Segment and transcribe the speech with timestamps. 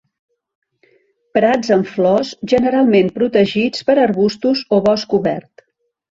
[1.37, 5.63] Prats amb flors, generalment protegits per arbustos o bosc obert.